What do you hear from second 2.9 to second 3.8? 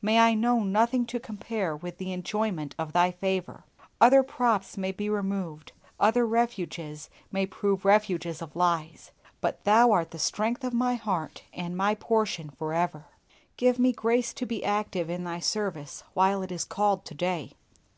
Thy favor.